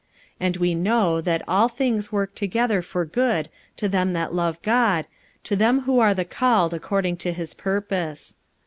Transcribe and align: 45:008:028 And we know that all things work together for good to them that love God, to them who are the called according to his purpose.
45:008:028 0.39 0.39
And 0.39 0.57
we 0.57 0.73
know 0.73 1.21
that 1.21 1.43
all 1.47 1.67
things 1.67 2.11
work 2.11 2.33
together 2.33 2.81
for 2.81 3.05
good 3.05 3.49
to 3.75 3.87
them 3.87 4.13
that 4.13 4.33
love 4.33 4.59
God, 4.63 5.05
to 5.43 5.55
them 5.55 5.81
who 5.81 5.99
are 5.99 6.15
the 6.15 6.25
called 6.25 6.73
according 6.73 7.17
to 7.17 7.31
his 7.31 7.53
purpose. 7.53 8.37